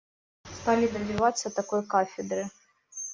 Стали 0.51 0.87
добиваться 0.87 1.51
такой 1.51 1.85
кафедры. 1.85 2.49